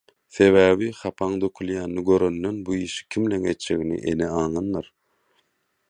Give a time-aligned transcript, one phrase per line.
[0.35, 4.93] Sebäbi, hapaň dökülýänini görenden bu işi kimleň etjegini ene aňandyr.